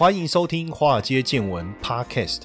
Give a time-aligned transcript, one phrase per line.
[0.00, 2.44] 欢迎收听《华尔街见闻》Podcast。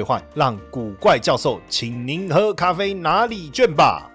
[0.03, 4.09] 换，让古怪教授请您喝咖啡哪里卷吧。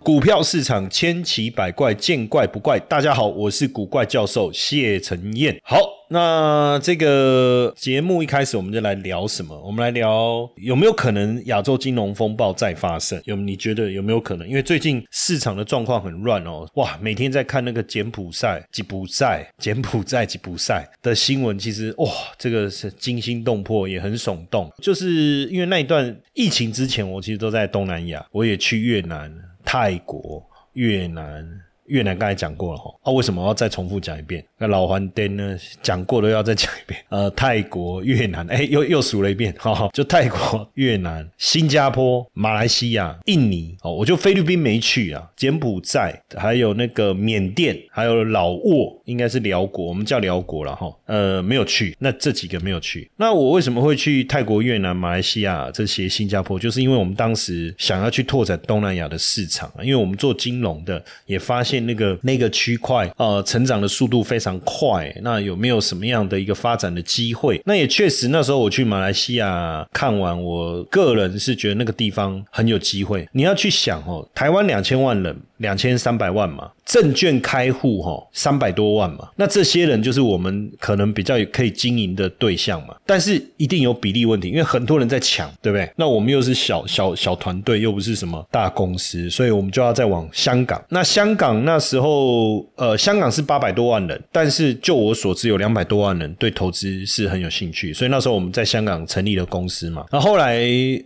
[0.00, 2.78] 股票市场千奇百怪，见怪不怪。
[2.80, 5.60] 大家好，我是古怪教授谢承彦。
[5.62, 6.01] 好。
[6.12, 9.58] 那这个节目一开始我们就来聊什么？
[9.64, 13.18] 我们来聊有没有可能亚洲金融风暴再发生？
[13.24, 14.46] 有你觉得有没有可能？
[14.46, 24.70] 因为最近市场的状况很乱哦，哇，每天在看那个柬埔寨、吉普赛、柬埔寨、吉普赛的新闻，其实哇，这个是惊心动魄，也很耸动。
[24.82, 31.48] 就是因为那一段疫情之前，我其实都在东南亚，我也去越南、泰国、越南。
[31.92, 34.42] 越南刚才讲过了哈，啊，为什么要再重复讲一遍？
[34.56, 35.58] 那老黄灯呢？
[35.82, 36.98] 讲过了要再讲一遍。
[37.10, 53.10] 呃，泰国、越南，哎，又又数了一遍，哈，就泰国、越南、新加坡、马来西亚、印尼，哦，我就菲律宾没去啊，柬埔寨，还有那个缅甸，还有老挝，应该是辽国，我们叫辽国了哈，呃，没有去，那这几个没有去。
[53.18, 56.58] 那我为什么会去泰国、越南、马来西亚这些新加坡？
[56.58, 61.81] 就是因为我们当时想要去拓展东南亚的市场，因为我们做金融的也发现。
[61.82, 65.12] 那个那个区块呃，成长的速度非常快。
[65.22, 67.60] 那有没有什么样的一个发展的机会？
[67.64, 73.28] 那也确实，那时候我去马来西亚看完，我个人是觉得那个地方很有机会。
[73.32, 76.70] 你要去想哦，台湾两千万人，两千三百万嘛。
[76.84, 85.88] 证券开户哈三百多万嘛，那这些人就是我们可能比较可以经营的对象嘛，但是一定有比例问题，因为很多人在抢，对不对？
[85.96, 90.84] 那我们又是小小小团队，又不是什么大公司，所以我们就要再往香港。
[90.88, 100.04] 那香港那时候，呃，香港是八百多万人，但是就我所知，有两百多万人对投资是很有兴趣，所以那时候我们在香港成立了公司嘛。
[100.10, 100.60] 那后来，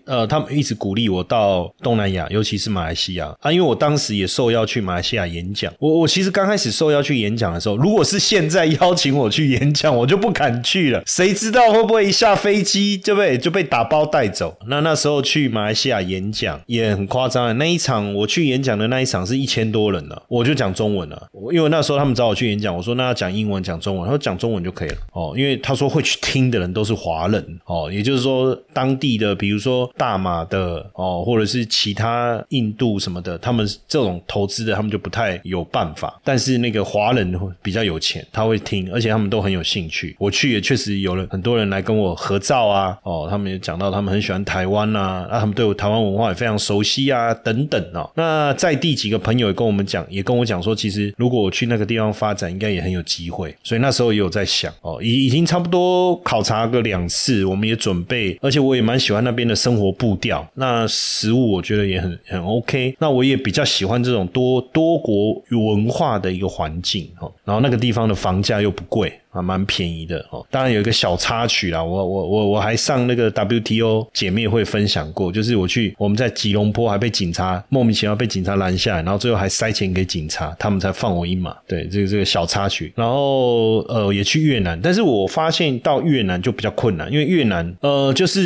[0.06, 5.72] 呃，他们一直鼓励我到东南亚，尤其是马来西亚啊，因为我当时也受邀去马来西亚演讲。
[5.78, 11.02] 我我其实刚开始受邀去演讲的时候，如果是现在邀请我去演讲，我就不敢去了。
[11.06, 14.56] 谁知道会不会一下飞机就被就被打包带走？
[14.68, 17.52] 那那时候去马来西亚演讲也很夸张啊。
[17.52, 21.28] 那一场我去演讲的那一场是一千多人了，我就讲中文了。
[21.52, 24.96] 因为那时候他们找我去演讲，我说那要讲英文讲中文，他说讲中文就可以了。
[25.12, 35.66] 哦，因为他说会去听的人都是华人哦，也就是说当地的，比如说大马的哦，或者是其他印度什么的，他们这种投资的，他们就不太有。
[35.76, 40.14] 办法，但是那个华人比较有钱，他会听，而且他们都很有兴趣。
[40.18, 48.08] 我去也确实有了很多人来跟我合照啊，哦，他们也讲到他们很喜欢台湾呐，那他们对我台湾文化也非常熟悉啊，等等哦。
[48.14, 53.54] 那在地几个朋友也跟我们讲，也跟我讲说，其实如果我去那个地方发展，应该也很有机会。
[53.62, 62.94] 所以那时候也有在想哦，已已经差不多考察个两次，我们也准备，而且我也蛮喜欢那边的生活步调，那食物我觉得也很很 OK。
[63.00, 65.42] 那我也比较喜欢这种多多国。
[65.50, 69.12] 文化的一个环境哦，然后那个地方的房价又不贵。
[69.36, 70.44] 啊，蛮便宜的哦。
[70.50, 81.54] 当然有一个小插曲啦，我我我我还上那个 WTO 姐妹会分享过，就是我去我们在吉隆坡还被警察莫名其妙被警察拦下来，然后最后还塞钱给警察，他们才放我一马。
[81.66, 82.92] 对，这个这个小插曲。
[82.96, 88.40] 然后呃也去越南，但是我发现到越南就比较困难，因为越南呃就是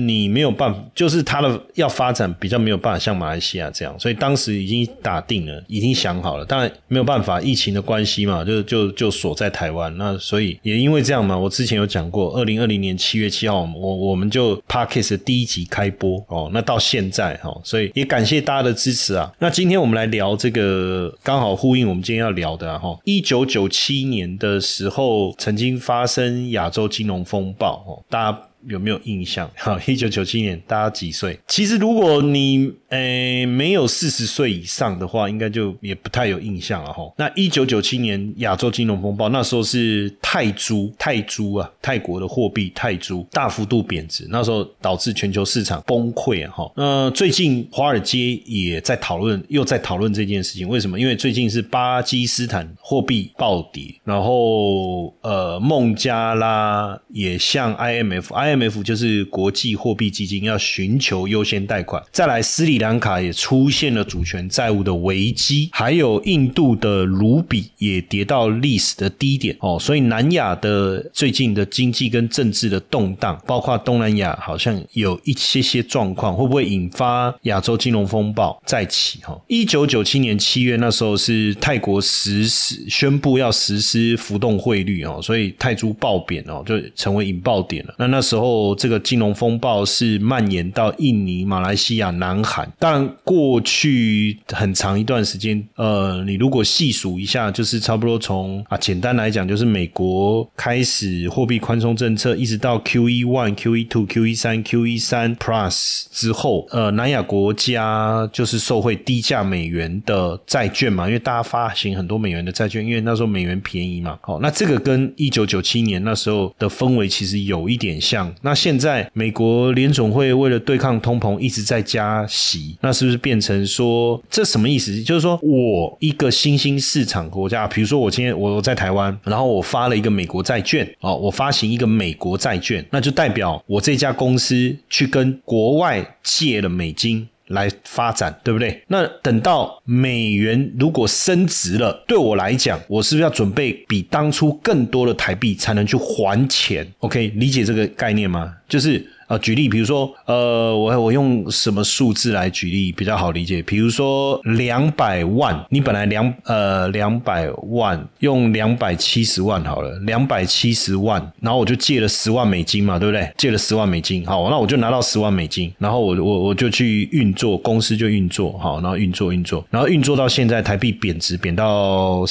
[0.00, 9.91] 你没有办法，就是它的要发展比较没有办法像马来西亚这样，所以当时已经打定了，已经想好了，当然没有办法，疫情的关系嘛，就就就锁在台湾。
[9.96, 19.32] 那所以也因为这样嘛，我之前有讲过，二零二零年七月七号，我我们就 Parkes 第一集开播哦，那到现在哈，所以也感谢大家的支持啊。
[19.38, 28.42] 那今天我们来聊这个，刚好呼应我们今天要聊的哈，一九九七年的时候曾经发生亚洲金融风暴哦，大家。
[28.68, 29.50] 有没有印象？
[29.56, 31.38] 哈，一九九七年，大家几岁？
[31.46, 37.02] 其实如果你诶没有四十岁以上的话，应该就也不太有印象了哈。
[37.16, 46.70] 那一九九七年亚洲金融风暴，那时候是泰铢，泰铢啊，泰国的货币泰铢大幅度贬值，那时候导致全球市场崩溃哈。
[46.76, 50.98] 那最近华尔街也在讨论，又在讨论这件事情，为什么？
[50.98, 62.02] 因为最近是巴基斯坦货币暴跌，然后呃孟加拉也向 IMF，I IMF 就是国际货币基金要寻求优先贷款。
[62.10, 69.78] 再来，斯里兰卡也出现了主权债务的危机，还有印度的卢比也跌到历史的低点哦。
[69.78, 79.20] 所以南亚的最近的经济跟政治的动荡，包括东南亚好像有一些些状况，会不会引发亚洲金融风暴再起？
[79.22, 87.94] 哈，一九九七年七月那时候是泰国实施宣布要实施浮动汇率哦，所以泰铢暴贬哦，就成为引爆点了。
[87.98, 92.68] 那那时候后这个金融风暴是蔓延到印尼、马来西亚、南韩。
[92.80, 114.18] 当然，过去很长一段时间，呃，你如果细数一下，就是差不多从啊，简单来讲，就是美国开始货币宽松政策，一直到 Q E one、Q E two、Q E 三、Q E 三 Plus 之后，呃，南亚国家就是受惠低价美元的债券嘛，因为大家发行很多美元的债券，因为那时候美元便宜嘛。
[114.22, 118.31] 好，那这个跟一九九七年那时候的氛围其实有一点像。
[118.40, 125.02] 那现在美国联总会为了对抗通膨一直在加息，那是不是变成说这什么意思？
[125.02, 137.28] 就是说我一个新兴市场国家，比如说我今天我在台湾，然后我发了一个美国债券，哦，我发行一个美国债券，那就代表我这家公司去跟国外借了美金。
[137.52, 138.82] 来发展，对不对？
[138.88, 148.56] 那等到美元如果升值了，对我来讲，我是不是要准备比当初更多的台币才能去还钱？OK，理解这个概念吗？
[148.68, 149.06] 就是。
[149.32, 153.62] 啊，举例，比如说，呃，我我用什么数字来举例比较好理解？
[153.62, 163.26] 比如说两百万，你本来两呃两百万，用两百七十万好了，两百七十万，然后我就借了十万美金嘛，对不对？
[163.38, 172.22] 借了十万美金，好，那我就拿到十万美金，然后我我我就去运作，公司就运作，好，然后运作运作，然后运作到现在台币贬值，贬到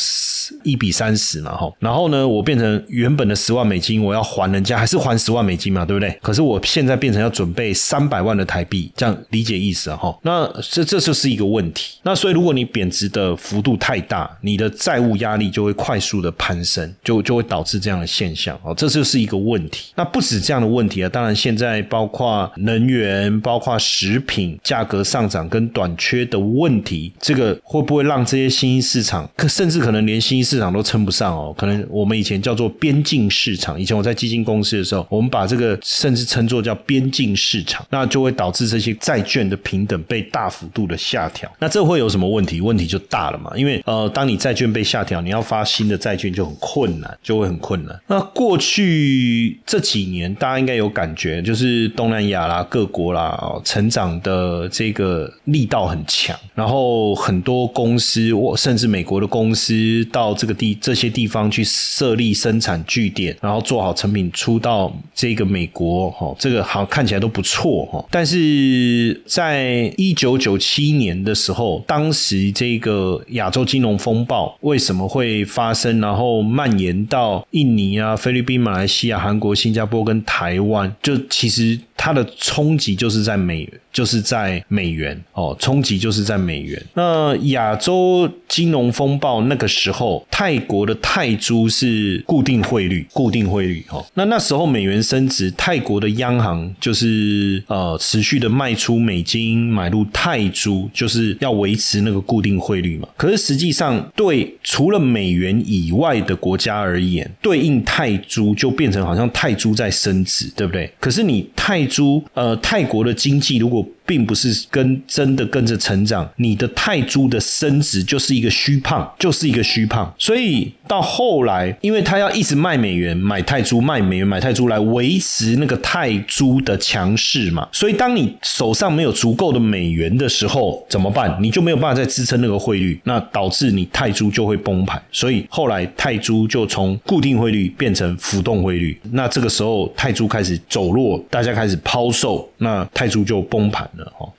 [0.64, 6.16] 一比三十嘛，哈，然后呢，我变成原本的十万美金，我要还人家，还是还十万美金嘛，对不对？
[6.22, 6.91] 可是我现在。
[6.92, 9.96] 再变成要准备三百万的台币，这样理解意思啊？
[9.96, 11.98] 哈，那这这就是一个问题。
[12.04, 18.60] 那所以如果你贬值的幅度太大，你的债务压力就会快速的攀升，就就会导致这样的现象。
[18.62, 19.94] 哦，这就是一个问题。
[19.96, 31.56] 那不止这样的问题啊，当然现在包括能源、包括食品价格上涨跟短缺的问题，这个会不会让这些新兴市场，可甚至可能连新兴市场都称不上哦？
[31.58, 36.78] 可能我们以前叫做边境市场，以前我在基金公司的时候，我们把这个甚至称作叫。
[36.86, 41.52] 边境市场，那就会导致这些债券的平等被大幅度的下调。
[41.60, 42.62] 那这会有什么问题？
[42.62, 43.52] 问题就大了嘛。
[43.56, 48.00] 因为呃，当你债券被下调，你要发新的债券就很困难，就会很困难。
[48.08, 56.38] 那过去这几年，大家应该有感觉，就是东南亚啦、各国啦，哦成长的这个力道很强。
[56.56, 66.61] 然后很多公司，或甚至美国的公司，到这个地这些地方去设立生产据点，然后做好成品出到这个美国，哈，这个。
[66.64, 83.70] 好，看起来都不错哈，但是在一九九七年的时候，当时这个亚洲金融风暴为什么会发生，然后蔓延到印尼啊、菲律宾、马来西亚、韩国、新加坡跟台湾，就其实它的冲击就是在美。
[83.94, 86.82] 就是在美元哦，冲击就是在美元。
[86.94, 94.02] 那亚洲金融风暴那个时候，泰国的泰铢是固定汇率，固定汇率哦。
[94.14, 103.10] 那那时候美元升值，泰国的央行就是呃持续的卖出美金，买入泰铢，就是要维持那个固定汇率嘛。
[103.18, 110.90] 可是实际上，对除了美元以外的国家而言，对应泰铢就变成好像泰铢在升值，对不对？
[110.98, 120.14] 可是你泰租呃泰国的经济如果并不是跟真的跟着成长，你的泰铢的升值就是一个虚胖，就是一个虚胖。
[120.18, 127.66] 所以到后来，因为他要一直卖美元、买泰铢、卖美元、买泰铢来维持那个泰铢的强势嘛。
[127.72, 131.38] 所以当你手上没有足够的美元的时候，怎么办？
[131.42, 135.02] 你就没有办法再支撑那个汇率，那导致你泰铢就会崩盘。
[135.10, 139.00] 所以后来泰铢就从固定汇率变成浮动汇率。
[139.12, 143.90] 那这个时候泰铢开始走弱，大家开始抛售，那泰铢就崩盘。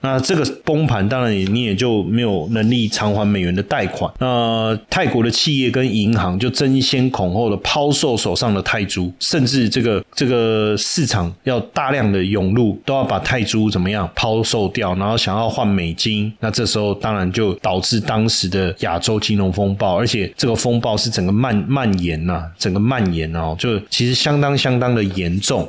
[0.00, 4.12] 那这个崩盘，当然你也就没有能力偿还美元的贷款。
[4.18, 16.32] 那泰国的企业跟银行就争先恐后的抛售手上的泰铢，甚至这个这个市场要大量的涌入，都要把泰铢怎么样抛售掉，然后想要换美金。
[16.40, 25.68] 那这时候当然就导致当时的亚洲金融风暴，而且这个风暴是整个蔓蔓延呐，整个蔓延哦，就其实相当相当的严重。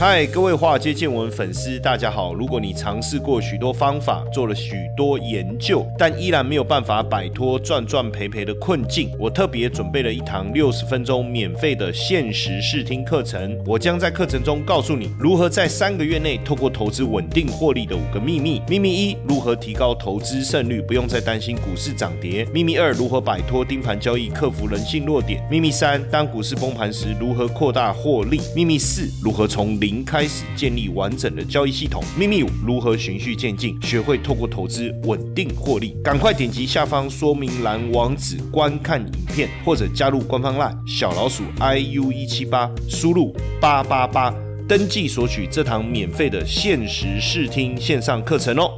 [0.00, 2.32] 嗨，各位华尔街见闻粉丝，大家好。
[2.32, 13.62] 如果你尝试过许多方法，做了许多研究，但依然没有办法摆脱赚赚赔赔的困境，我特别准备了一堂六十分钟免费的限时试听课程。
[13.66, 18.62] 我将在课程中告诉你如何在三个月内透过投资稳定获利的五个秘密。
[18.66, 22.46] 秘密一：如何提高投资胜率，不用再担心股市涨跌。
[22.46, 25.46] 秘密二：如何摆脱盯盘交易，克服人性弱点。
[25.50, 28.40] 秘密三：当股市崩盘时，如何扩大获利。
[28.56, 32.02] 秘密四：如何从从零开始建立完整的交易系统。
[32.18, 35.94] 秘密五：如何循序渐进，学会透过投资稳定获利。
[36.02, 44.34] 赶快点击下方说明栏网址观看影片，或者加入官方 LINE 小老鼠 iu 一七八，输入八八八
[44.66, 48.70] 登记索取这堂免费的限时试听线上课程哦。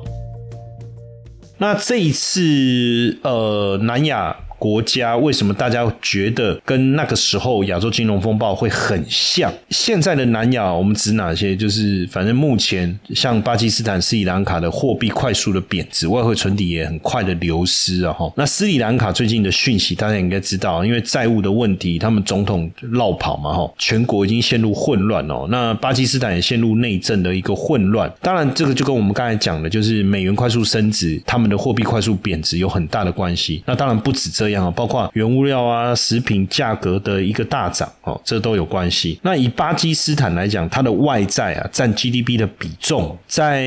[1.58, 4.36] 那这一次，呃，南亚。
[4.62, 9.52] 国家为什么大家觉得跟那个时候亚洲金融风暴会很像？
[9.70, 11.56] 现在的南亚，我们指哪些？
[11.56, 18.12] 就是反正目前像巴基斯坦、斯里兰卡的货币快速的贬值，外汇存底也很快的流失啊！
[18.12, 25.48] 哈，那斯里兰卡最近的讯息大家应该知道，因为债务的问题，他们总统绕跑嘛，哈，全国已经陷入混乱哦。
[25.50, 28.08] 那巴基斯坦也陷入内政的一个混乱。
[28.20, 33.64] 当然，这个就跟我们刚才讲的，就是美元快速升值，他们的货币快速贬值有很大的关系。
[33.66, 34.72] 那当然不止这样。
[34.72, 39.18] 包括原物料啊、食品价格的一个大涨哦，这都有关系。
[39.22, 43.64] 那以巴基斯坦来讲，它的外债啊占 GDP 的比重，在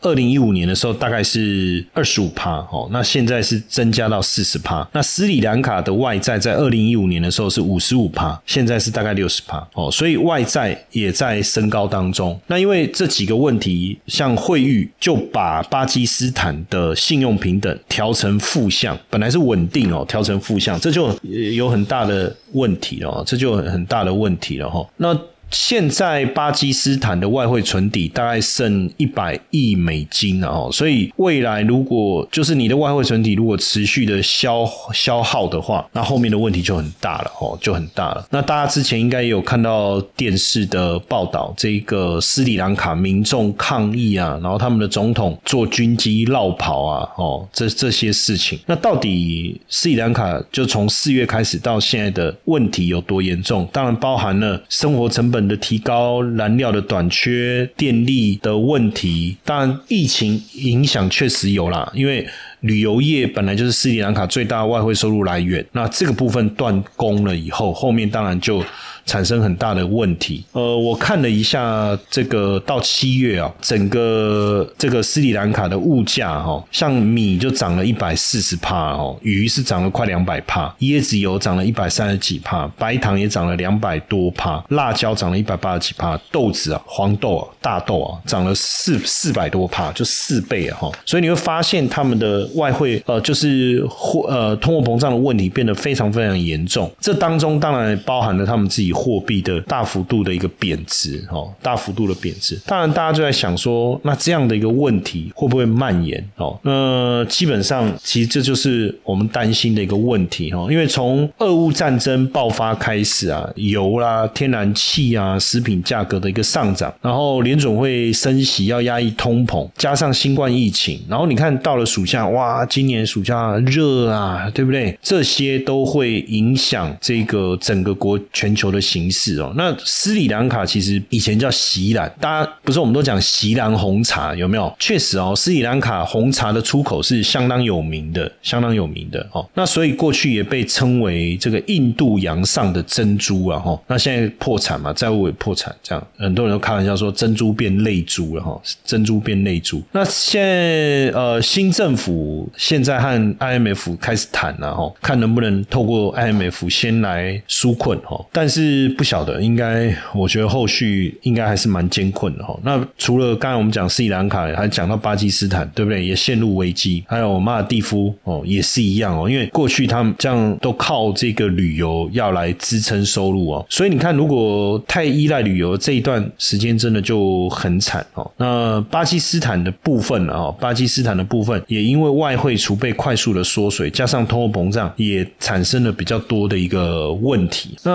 [0.00, 4.88] 二零一五年的时候大概是二十五趴哦，那现在是增加到四十趴。
[4.92, 12.38] 那斯里兰卡的外债在二零一五年的时候是五十五趴，现在是大概六十趴哦，所以外债也在升高当中。
[12.46, 20.06] 那因为这几个问题，像汇率就把巴基斯坦的信用平等调成负向，本来是稳定哦。
[20.10, 24.84] 调成负向，这就有很大的问题了，这就很大的问题了哈。
[24.96, 25.16] 那。
[25.50, 34.64] 现在巴基斯坦的外汇存底大概剩一百亿美金了哦，所以未来如果就是你的外汇存底如果持续的消
[34.94, 38.24] 消耗的话，那后面的问题就很大了哦，就很大了。
[38.30, 53.68] 那大家之前应该也有看到电视的报道，这个斯里兰卡民众抗议啊，然后他们的总统坐军机绕跑啊，哦，这这些事情，那到底斯里兰卡就从四月开始到现在的问题有多严重？
[53.72, 55.39] 当然包含了生活成本。
[55.46, 62.26] 的提高燃料的短缺、电力的问题，当然疫情影响确实有啦，因为
[62.60, 68.62] 旅游业本来就是斯里兰卡最大外汇收入来源，那这个部分断供了以后，后面当然就。
[69.06, 70.44] 产生很大的问题。
[70.52, 90.90] 呃，我看了一下这个到七月啊，整个这个斯里兰卡的物价哈，像米就涨了一百四十帕哦，鱼是涨了快两百帕，椰子油涨了一百三十几帕，白糖也涨了两百多帕，辣椒涨了一百八十几帕，豆子啊，黄豆啊，大豆啊，涨了四四百多帕，就四倍啊哈。
[91.06, 96.90] 所以你会发现他们的外汇呃，就是货呃通货膨胀的问题变得非常非常严重。
[97.00, 98.89] 这当中当然包含了他们自己。
[98.92, 102.58] 货币的大幅度的一个贬值，哦，大幅度的贬值。
[102.66, 106.22] 当然，大家就在想说，那这样的一个问题会不会蔓延？
[106.36, 110.66] 哦，那基本上，其实这就是我们担心的一个问题，哈。
[110.70, 124.98] 因为从俄乌战争爆发开始啊，油啦、天然气啊、食品价格的一个上涨，然后联总会升息要压抑通膨，加上新冠疫情，然后你看到了暑假，哇，今年暑假热啊，对不对？
[125.00, 128.79] 这些都会影响这个整个国全球的。
[128.80, 134.74] 形式哦，那斯里兰卡其实以前叫锡兰，大家不是我们都讲锡兰红茶有没有？
[134.78, 139.46] 确实哦，斯里兰卡红茶的出口是相当有名的，相当有名的哦。
[139.54, 143.78] 那所以过去也被称为这个印度洋上的珍珠啊哈。
[143.86, 149.82] 那现在破产嘛，债务也破产，这样很多人都开玩笑说珍珠变泪珠了哈，珍珠变泪珠。
[149.92, 158.69] 那现在呃新政府现在和 IMF 开始谈了哈，看能不能透过 IMF 先来纾困哈，但是。
[158.70, 162.56] 是不晓得，应该我觉得后续应该还是蛮艰困的哈。
[162.62, 166.04] 那除了刚才我们讲斯里兰卡，还讲到巴基斯坦，对不对？
[166.04, 167.04] 也陷入危机。
[167.08, 169.28] 还有马尔蒂夫哦，也是一样哦。
[169.28, 178.30] 因为过去他们这样都靠这个旅游要来支撑收入哦，所以你看，如果太依赖旅游这一段时间，真的就很惨哦。
[178.36, 187.76] 那巴基斯坦的部分啊，巴基斯坦的部分也因为外汇储备快速的缩水，加上通货膨胀，也产生了比较多的一个问题。
[187.82, 187.92] 那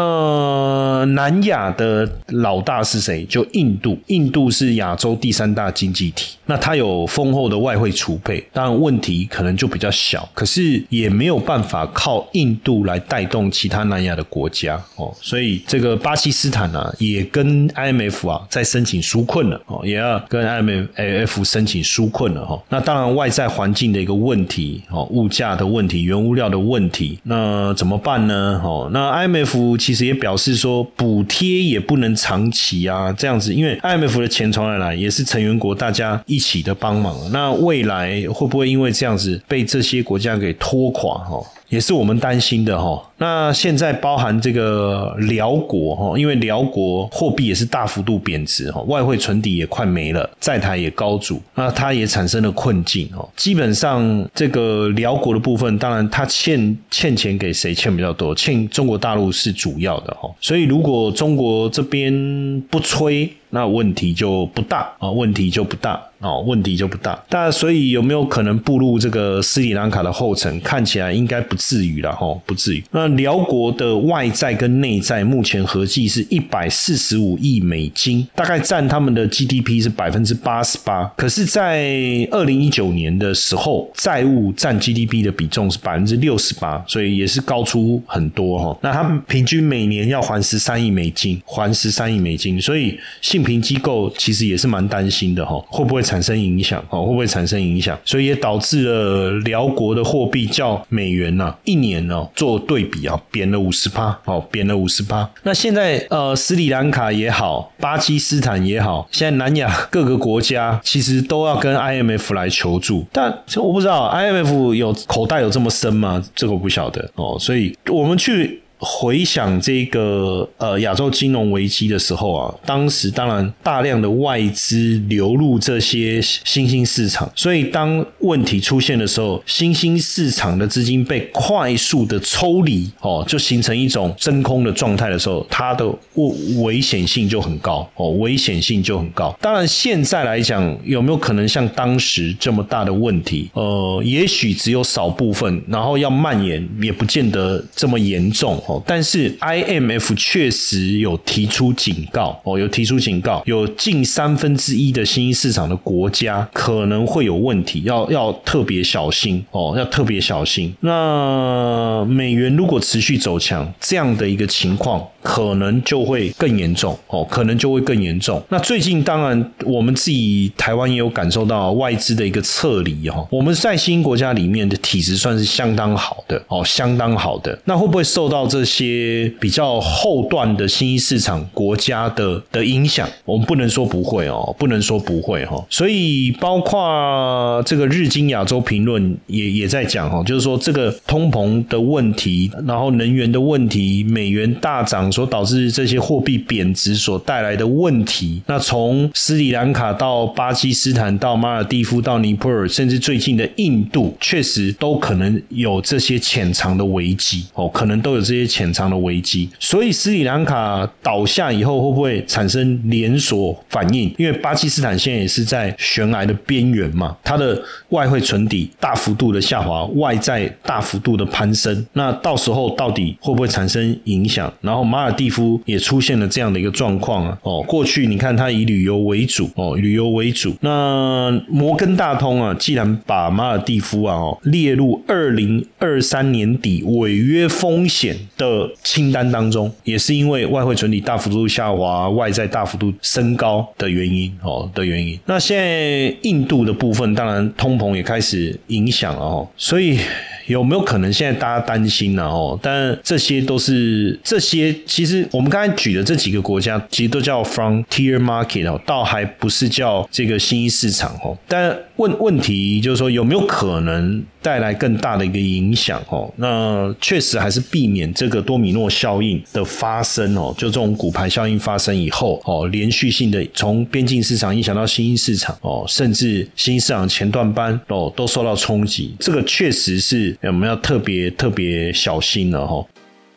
[0.66, 3.24] 呃，南亚的老大是谁？
[3.26, 22.62] 就印度，印度是亚洲第三大经济体，那它有丰厚的外汇储备，当然问题可能就比较小，可是也没有办法靠印度来带动其他南亚的国家哦，所以这个巴基斯坦呢，也跟 IMF 啊在申请纾困了哦，也要跟 IMF 申请纾困了哈。
[22.70, 28.62] 那当然外在环境的一个问题哦，物价的问题，原物料的问题，那怎么办呢？
[28.64, 34.96] 哦，那 IMF 其实也表示说，补贴也不能长期啊，这样子，因为 IMF 的钱从哪来？
[34.96, 37.16] 也是成员国大家一起的帮忙。
[37.32, 41.18] 那未来会不会因为这样子被这些国家给拖垮？
[41.20, 41.42] 哈？
[41.76, 43.04] 也是我们担心的哈。
[43.18, 53.28] 那现在包含这个辽国哈，因为辽国货币也是大幅度贬值哈，外汇存底也快没了，在台也高筑，那它也产生了困境哦。
[53.36, 60.30] 基本上这个辽国的部分，当然它欠欠钱给谁欠比较多，欠中国大陆是主要的哈。
[60.40, 67.18] 所以如果中国这边不催，那问题就不大啊，问题就不大哦，问题就不大。
[67.30, 70.60] 但所以有没有可能步入这个斯里兰卡的后尘？
[70.60, 72.84] 看起来应该不至于了哈，不至于。
[72.92, 81.12] 那辽国的外债跟内债目前合计是一百四十五亿美金，大概占他们的 GDP 是百分之八十八。
[81.18, 88.78] 可是，在二零一九年的时候，债务占 GDP 的比重是百分之六十八，所以也是高出很多哈。
[88.84, 96.84] 那他们平均每年要还十三亿美金，还十三亿美金，所以信评机构其实也是蛮担心的哈，会不会产生影响？
[96.92, 97.98] 哦，会不会产生影响？
[98.06, 105.30] 所以也导致了辽国的货币较美元啊，一年哦做对比啊，贬了五十趴，哦，贬了五十趴。
[105.44, 116.24] 那现在呃，斯里兰卡也好，巴基斯坦也好，现在南亚各个国家其实都要跟 IMF 来求助，但我不知道 IMF 有口袋有这么深吗？
[116.36, 118.62] 这个我不晓得哦，所以我们去。
[118.78, 139.36] 回想这个呃亚洲金融危机的时候啊，当时当然大量的外资流入这些新兴市场，所以当问题出现的时候，新兴市场的资金被快速的抽离哦，就形成一种真空的状态的时候，它的危危险性就很高哦，危险性就很高。
[139.40, 143.50] 当然现在来讲，有没有可能像当时这么大的问题？
[143.54, 148.62] 呃，也许只有少部分，然后要蔓延也不见得这么严重。
[148.68, 160.74] 哦，但是 IMF 确实有提出警告哦，有提出警告，有近三分之一的新兴市场的国家可能会有问题，要要特别小心哦，要特别小心。
[160.82, 165.06] 那美元如果持续走强，这样的一个情况。
[165.26, 168.40] 可能就会更严重哦，可能就会更严重。
[168.50, 173.26] 那最近当然我们自己台湾也有感受到外资的一个撤离哈。
[173.32, 177.58] 我们在新兴国家里面的体质算是相当好的哦，相当好的。
[177.66, 183.10] 那会不会受到这些比较后段的新兴市场国家的的影响？
[183.24, 185.64] 我们不能说不会哦，不能说不会哈。
[185.70, 195.06] 所以包括这个日经亚洲评论也也在讲哈，就是说这个通膨的问题，然后能源的问题，美元大涨。
[195.16, 209.50] 所导致这些货币贬值所带来的问题，那从斯里兰卡到巴基斯坦到马尔蒂夫到尼泊尔，甚至最近的印度，确实都可能有这些潜藏的危机哦，可能都有这些潜藏的危机。
[209.60, 214.14] 所以斯里兰卡倒下以后，会不会产生连锁反应？
[214.18, 224.52] 因为巴基斯坦现在也是在悬崖的边缘嘛，它的外汇存底大幅度的下滑，外债大幅度的攀升，那到时候到底会不会产生影响？
[224.62, 227.38] 然后马尔蒂夫也出现了这样的一个状况啊！
[227.44, 230.56] 哦，过去你看它以旅游为主哦，旅游为主。
[230.62, 245.20] 那摩根大通啊，既然把马尔蒂夫啊哦列入二零二三年底违约风险的清单当中，也是因为外汇存底大幅度下滑、外债大幅度升高的原因哦的原因。
[245.26, 250.00] 那现在印度的部分，当然通膨也开始影响了哦，所以。
[250.48, 252.24] 有没有可能现在大家担心呢？
[252.24, 261.36] 哦，但这些都是这些，其实我们刚才举的这几个国家，其实都叫 frontier market 哦，倒还不是叫这个新兴市场哦。
[261.48, 264.24] 但问问题就是说，有没有可能？
[264.46, 270.54] 带来更大的一个影响哦，那确实还是避免这个多米诺效应的发生哦。
[270.56, 282.86] 就这种股牌效应发生以后哦，连续性的从边境市场影响到新兴市场哦，甚至新兴市场前段班哦都受到冲击，这个确实是我们要特别特别小心了哈。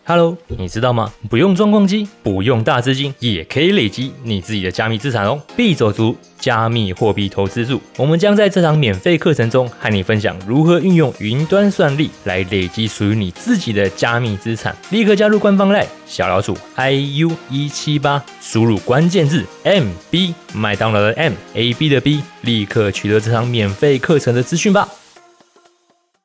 [0.09, 1.13] Hello，你知道吗？
[1.29, 5.39] 不用装矿机，不用大资金，也可以累积你自己的加密资产哦。
[5.55, 14.75] 币走族加密货币投资术，我们将在这堂免费课程中和你分享如何运用云端算力来累积属于你自己的加密资产。
[14.89, 24.89] 立刻加入官方 Line 小老鼠 iu 一七八，输入关键字 MB 麦当劳的 M，AB 的 B，立刻取得这堂免费课程的资讯吧。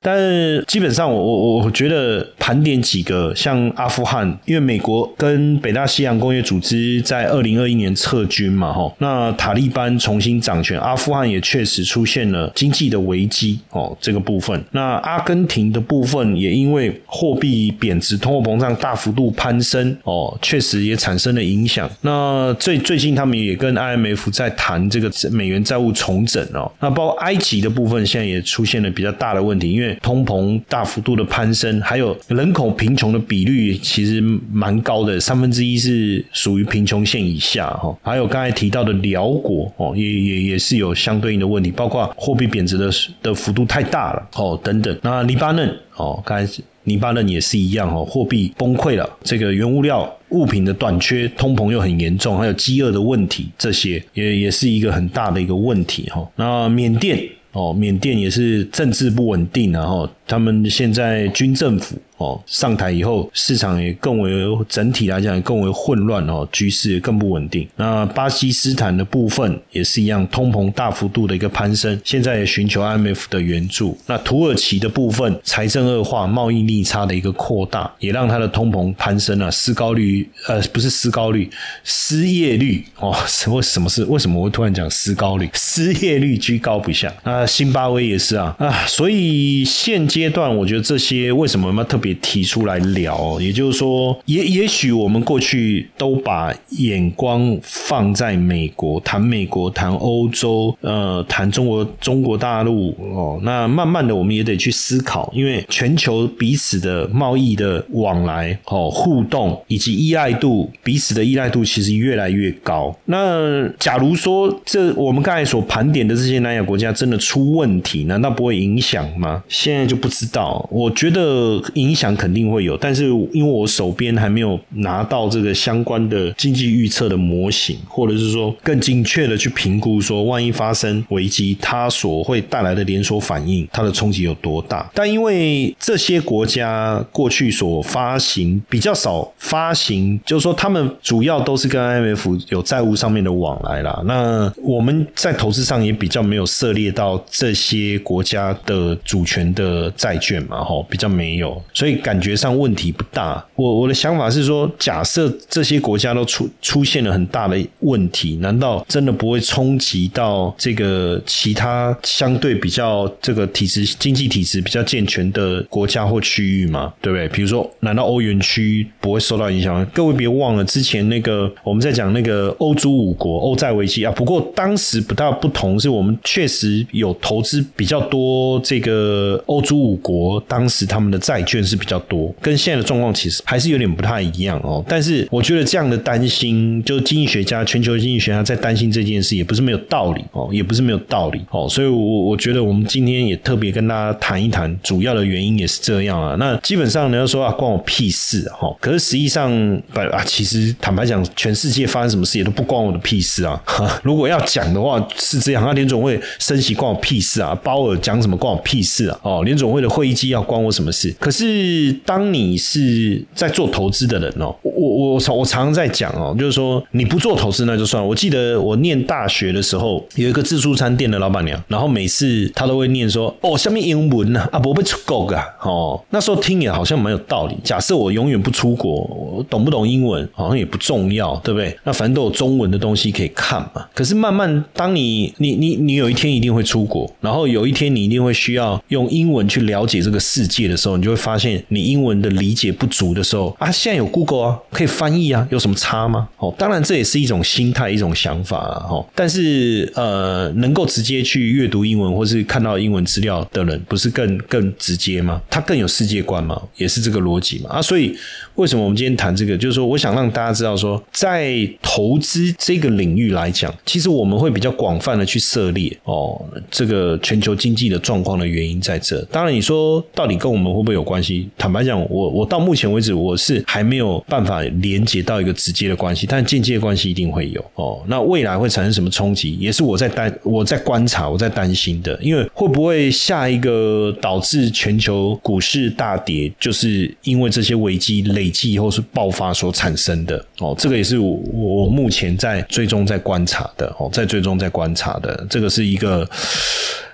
[0.03, 0.19] 但
[0.67, 14.61] 基本上，我我我觉得盘点几个像阿富汗，因为美国跟北大西洋工业组织在二零二一年撤军嘛，哈，那塔利班重新掌权，阿富汗也确实出现了经济的危机哦，这个部分。
[14.71, 21.89] 那阿根廷的部分也因为货币贬值、通货膨胀大幅度攀升哦，确实也产生了影响。
[22.01, 37.95] 那最最近他们也跟 IMF 在谈这个美元债务重整哦，那包括埃及的部分现在也出现了比较大的问题，因为通膨大幅度的攀升，还有人口贫穷的比率其实蛮高的，三分之一是属于贫穷线以下哈。
[38.01, 42.89] 还有刚才提到的辽国哦，也也也是有相对应的问题，包括货币贬值的
[43.21, 44.97] 的幅度太大了哦等等。
[45.01, 56.27] 那黎巴嫩哦，刚才黎巴嫩也是一样哦，货币崩溃了，这个原物料物品的短缺，通膨又很严重，还有饥饿的问题，这些也也是一个很大的一个问题哈。
[56.35, 57.19] 那缅甸。
[57.53, 61.97] 哦，缅甸也是政治不稳定，然后他们现在军政府。
[62.17, 64.31] 哦，上台以后，市场也更为
[64.69, 67.67] 整体来讲也更为混乱哦，局势也更不稳定。
[67.75, 73.97] 那巴基斯坦的部分也是一样，通膨大幅度的一个攀升，现在也寻求 IMF 的援助。
[74.05, 81.49] 那土耳其的部分，财政恶化，贸易逆差的一个扩大，也让它的通膨攀升了，失高率呃不是失高率，
[81.83, 85.49] 失业率哦，什么什么是为什么我会突然讲失高率？
[85.55, 87.11] 失业率居高不下。
[87.25, 103.39] 那辛巴威也是啊啊，所以现阶段我觉得这些为什么要特别提出来聊，也就是说，也也许我们过去都把眼光放在美国，谈美国，谈欧洲，呃，谈中国，中国大陆哦。
[103.41, 112.95] 那慢慢的，我们也得去思考，因为全球彼此的贸易的往来哦，互动以及依赖度，彼此的依赖度其实越来越高。
[113.05, 119.43] 那假如说这我们刚才所盘点的这些南亚国家真的出问题，难道不会影响吗？
[119.49, 120.67] 现在就不知道。
[120.69, 121.93] 我觉得影。
[121.93, 134.89] 响肯定会有，但是因为我手边还没有拿到这个相关的经济预测的模型，或者是说更精确的去评估，说万一发生危机，它所会带来的连锁反应，它的冲击有多大？
[134.95, 144.01] 但因为这些国家过去所发行比较少发行，就是说他们主要都是跟 IMF 有债务上面的往来啦。
[144.05, 151.61] 那我们在投资上也比较没有涉猎到这些国家的主权的债券嘛，吼，比较没有。
[151.73, 153.43] 所以感觉上问题不大。
[153.55, 166.93] 我我的想法是说，假设这些国家都出出现了很大的问题，难道真的不会冲击到这个其他相对比较这个体制经济体制比较健全的国家或区域吗？
[167.01, 167.27] 对不对？
[167.29, 169.85] 比如说，难道欧元区不会受到影响？
[169.93, 174.11] 各位别忘了之前那个我们在讲那个欧洲五国欧债危机啊。
[174.11, 181.77] 不过当时不大不同，是我们确实有投资比较多这个欧洲五国，当时他们的债券是。
[181.83, 184.81] 比较多，跟现在的状况其实还是有点不太一样哦。
[184.87, 191.67] 但是我觉得这样的担心，就经济学家、全球经济学家在担心这件事，也不是没有道理哦，也不是没有道理哦。
[191.67, 196.37] 所以，我我觉得我们今天也特别跟大家谈一谈，主要的原因也是这样啊。
[196.39, 198.73] 那基本上你要说啊，关我屁事哈。
[198.79, 199.51] 可是实际上，
[199.91, 203.61] 不啊，其实坦白讲，全世界发生什么事也都不关我的屁事啊。
[204.03, 205.61] 如果要讲的话，是这样。
[205.65, 207.53] 那联总会升息关我屁事啊？
[207.61, 209.19] 鲍尔讲什么关我屁事啊？
[209.21, 211.13] 哦，联总会的会议纪要关我什么事？
[211.19, 211.73] 可是。
[212.05, 218.07] 当你是在做投资的人哦，我我我我常常在讲哦，就是说你不做投资那就算了。
[218.07, 227.55] 我记得我念大学的时候，有一个自助餐店的老板娘，然后每次她都会念说：“哦，下面英文呢啊，不会出国啊。”哦，那时候听也好像蛮有道理。
[227.63, 231.75] 假设我永远不出国，我懂不懂英文好像也不重要，对不对？
[231.83, 233.85] 那反正都有中文的东西可以看嘛。
[233.93, 241.63] 可是慢慢，当你你你你有一天一定会出国，然后有一天你一定会需要用英文去了解这个世界的时候，你就会发现。
[241.69, 246.29] 你英文的理解不足的时候啊，现在有 Google 啊，可以翻译啊，有什么差吗？
[246.37, 248.85] 哦，当然这也是一种心态，一种想法啊。
[248.89, 255.41] 哦，但是呃，能够直接去阅读英文或是看到英文资料的人，不是更更直接吗？
[255.49, 256.61] 他更有世界观吗？
[256.77, 257.81] 也是这个逻辑嘛啊。
[257.81, 258.15] 所以
[258.55, 259.57] 为什么我们今天谈这个？
[259.57, 269.21] 就是说，我想让大家知道说，在投资这个领域来讲，其实我们会比较广泛的去涉猎哦，这个全球经济的状况的原因在这。
[269.31, 271.49] 当然你说到底跟我们会不会有关系？
[271.57, 278.01] 坦白讲，我我到目前为止我是还没有办法连接到一个直接的关系，但间接关系一定会有哦。
[278.07, 290.75] 那未来会产生什么冲击，也是我在担我在观察我在担心的，因为会不会下一个导致全球股市大跌，就是因为这些危机累积以后是爆发所产生的哦。
[290.77, 296.27] 这个也是我我目前在追踪在观察的哦，在追踪在观察的，这个是一个。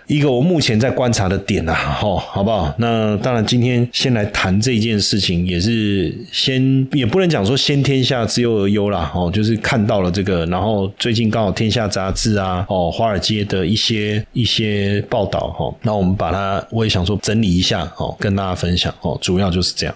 [0.09, 2.73] 一个我目前在观察的点啊，吼，好不好？
[2.79, 19.95] 那当然，今天先来谈这件事情，也是先也不能讲说先天下之忧而忧啦，哦，就是看到了这个，然后最近刚好《天下》杂志啊，哦，华尔街的一些一些报道，哈，那我们把它，我也想说整理一下，哦，跟大家分享，哦，主要就是这样。